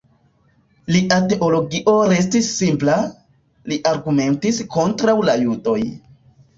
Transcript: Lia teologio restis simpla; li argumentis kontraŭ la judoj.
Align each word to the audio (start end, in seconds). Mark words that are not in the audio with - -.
Lia 0.95 1.17
teologio 1.33 1.93
restis 2.15 2.51
simpla; 2.63 2.97
li 3.71 3.81
argumentis 3.95 4.67
kontraŭ 4.79 5.21
la 5.31 5.41
judoj. 5.49 5.81